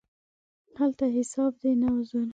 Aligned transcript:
هلته 0.79 1.05
حساب 1.17 1.53
دی، 1.61 1.71
نه 1.81 1.87
عذر. 1.97 2.27